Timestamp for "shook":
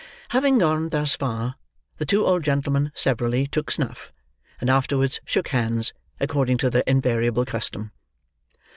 5.25-5.49